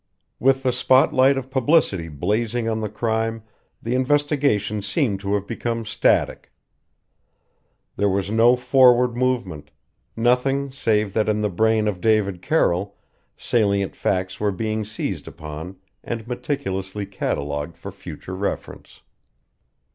[0.39, 3.43] With the spot light of publicity blazing on the crime,
[3.83, 6.51] the investigation seemed to have become static.
[7.97, 9.69] There was no forward movement;
[10.17, 12.95] nothing save that in the brain of David Carroll
[13.37, 19.01] salient facts were being seized upon and meticulously catalogued for future reference.